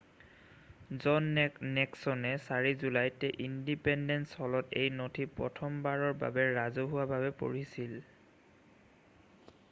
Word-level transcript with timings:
জন 1.01 1.23
নিক্সনে 1.77 2.31
8 2.57 2.71
জুলাইত 2.83 3.21
ইনডিপেণ্ডেন্স 3.47 4.31
হলত 4.41 4.71
এই 4.85 4.93
নথি 5.01 5.25
প্ৰথমবাৰৰ 5.39 6.15
বাবে 6.23 6.47
ৰাজহুৱাভাৱে 6.57 7.29
পঢ়িছিল 7.43 7.93